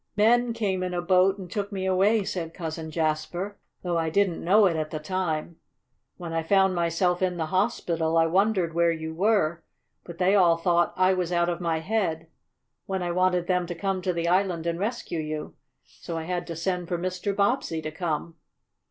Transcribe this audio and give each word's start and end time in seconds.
"Men 0.17 0.53
came 0.53 0.81
in 0.81 0.95
a 0.95 1.01
boat 1.03 1.37
and 1.37 1.47
took 1.51 1.71
me 1.71 1.85
away," 1.85 2.23
said 2.23 2.55
Cousin 2.55 2.89
Jasper, 2.89 3.59
"though 3.83 3.99
I 3.99 4.09
didn't 4.09 4.43
know 4.43 4.65
it 4.65 4.75
at 4.75 4.89
the 4.89 4.97
time. 4.97 5.57
When 6.17 6.33
I 6.33 6.41
found 6.41 6.73
myself 6.73 7.21
in 7.21 7.37
the 7.37 7.45
hospital 7.53 8.17
I 8.17 8.25
wondered 8.25 8.73
where 8.73 8.91
you 8.91 9.13
were, 9.13 9.63
but 10.03 10.17
they 10.17 10.33
all 10.33 10.57
thought 10.57 10.95
I 10.97 11.13
was 11.13 11.31
out 11.31 11.49
of 11.49 11.61
my 11.61 11.81
head 11.81 12.25
when 12.87 13.03
I 13.03 13.11
wanted 13.11 13.45
them 13.45 13.67
to 13.67 13.75
come 13.75 14.01
to 14.01 14.11
the 14.11 14.27
island 14.27 14.65
and 14.65 14.79
rescue 14.79 15.19
you. 15.19 15.53
So 15.85 16.17
I 16.17 16.23
had 16.23 16.47
to 16.47 16.55
send 16.55 16.87
for 16.87 16.97
Mr. 16.97 17.35
Bobbsey 17.35 17.79
to 17.83 17.91
come." 17.91 18.37